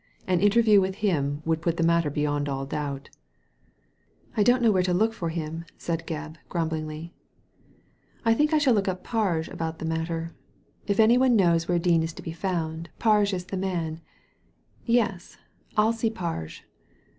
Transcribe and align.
An 0.25 0.39
interview 0.39 0.81
with 0.81 0.95
him 1.05 1.43
would 1.45 1.61
put 1.61 1.77
the 1.77 1.83
matter 1.83 2.09
beyond 2.09 2.49
all 2.49 2.65
doubt"" 2.65 3.11
I 4.35 4.41
don't 4.41 4.63
know 4.63 4.71
where 4.71 4.81
to 4.81 4.95
look 4.95 5.13
for 5.13 5.29
him/' 5.29 5.63
said 5.77 6.07
Gebb, 6.07 6.37
grumbling. 6.49 7.11
I 8.25 8.33
think 8.33 8.51
I 8.51 8.57
shall 8.57 8.73
look 8.73 8.87
up 8.87 9.03
Parge 9.03 9.47
about 9.47 9.77
the 9.77 9.85
matter. 9.85 10.33
If 10.87 10.99
any 10.99 11.19
one 11.19 11.35
knows 11.35 11.67
where 11.67 11.77
Dean 11.77 12.01
is 12.01 12.13
to 12.13 12.23
be 12.23 12.33
found, 12.33 12.89
Parge 12.97 13.31
is 13.31 13.45
the 13.45 13.57
man. 13.57 14.01
Yes, 14.87 15.37
I'll 15.77 15.93
see 15.93 16.09
Parge." 16.09 16.63